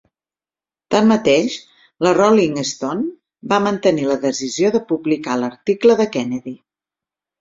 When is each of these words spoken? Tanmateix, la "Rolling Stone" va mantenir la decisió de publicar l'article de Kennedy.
Tanmateix, 0.95 1.57
la 2.07 2.13
"Rolling 2.17 2.57
Stone" 2.69 3.05
va 3.53 3.61
mantenir 3.69 4.09
la 4.13 4.19
decisió 4.27 4.73
de 4.77 4.83
publicar 4.93 5.37
l'article 5.43 5.99
de 6.01 6.09
Kennedy. 6.17 6.57